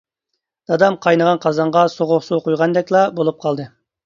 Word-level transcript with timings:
دادام 0.71 0.97
قاينىغان 1.05 1.41
قازانغا 1.43 1.83
سوغۇق 1.97 2.25
سۇ 2.29 2.41
قۇيغاندەكلا 2.49 3.05
بولۇپ 3.21 3.41
قالدى. 3.47 3.71